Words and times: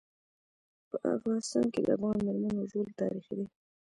په 0.89 0.97
افغانستان 1.15 1.65
کي 1.73 1.79
د 1.83 1.87
افغان 1.97 2.17
میرمنو 2.25 2.69
رول 2.71 2.89
تاریخي 3.01 3.33
دی. 3.37 3.45